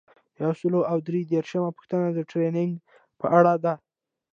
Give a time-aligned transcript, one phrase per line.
[0.41, 2.71] یو سل او درې دیرشمه پوښتنه د ټریننګ
[3.19, 3.73] په اړه ده.